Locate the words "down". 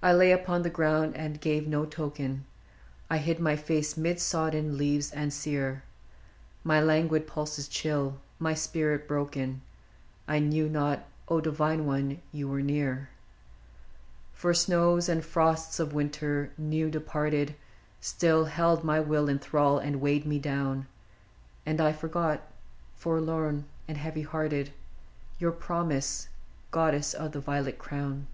20.38-20.82